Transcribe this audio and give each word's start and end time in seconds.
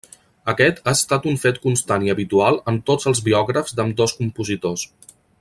Aquest 0.51 0.79
ha 0.85 0.93
estat 0.99 1.27
un 1.31 1.37
fet 1.43 1.59
constant 1.65 2.05
i 2.07 2.11
habitual 2.15 2.57
en 2.73 2.81
tots 2.89 3.11
els 3.13 3.23
biògrafs 3.29 3.77
d'ambdós 3.81 4.17
compositors. 4.23 4.89